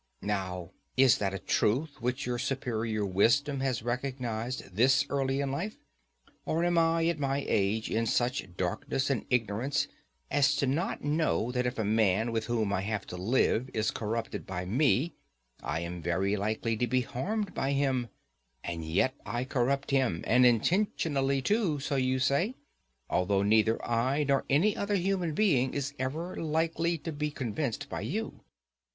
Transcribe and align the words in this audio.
Now, 0.23 0.71
is 0.97 1.19
that 1.19 1.31
a 1.35 1.37
truth 1.37 2.01
which 2.01 2.25
your 2.25 2.39
superior 2.39 3.05
wisdom 3.05 3.59
has 3.59 3.83
recognized 3.83 4.75
thus 4.75 5.05
early 5.11 5.41
in 5.41 5.51
life, 5.51 5.77
and 6.47 6.65
am 6.65 6.79
I, 6.79 7.05
at 7.05 7.19
my 7.19 7.45
age, 7.47 7.87
in 7.91 8.07
such 8.07 8.55
darkness 8.57 9.11
and 9.11 9.27
ignorance 9.29 9.87
as 10.31 10.59
not 10.63 11.01
to 11.03 11.07
know 11.07 11.51
that 11.51 11.67
if 11.67 11.77
a 11.77 11.83
man 11.83 12.31
with 12.31 12.45
whom 12.47 12.73
I 12.73 12.81
have 12.81 13.05
to 13.09 13.15
live 13.15 13.69
is 13.75 13.91
corrupted 13.91 14.47
by 14.47 14.65
me, 14.65 15.13
I 15.61 15.81
am 15.81 16.01
very 16.01 16.35
likely 16.35 16.75
to 16.77 16.87
be 16.87 17.01
harmed 17.01 17.53
by 17.53 17.73
him; 17.73 18.07
and 18.63 18.83
yet 18.83 19.13
I 19.23 19.43
corrupt 19.43 19.91
him, 19.91 20.23
and 20.25 20.47
intentionally, 20.47 21.43
too—so 21.43 21.95
you 21.95 22.17
say, 22.17 22.55
although 23.07 23.43
neither 23.43 23.79
I 23.87 24.23
nor 24.23 24.45
any 24.49 24.75
other 24.75 24.95
human 24.95 25.35
being 25.35 25.75
is 25.75 25.93
ever 25.99 26.35
likely 26.37 26.97
to 26.97 27.11
be 27.11 27.29
convinced 27.29 27.87
by 27.87 28.01
you. 28.01 28.41